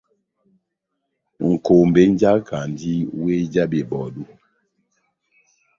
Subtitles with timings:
[1.49, 4.23] Nʼkombé mújakandi wéh já bebɔdu.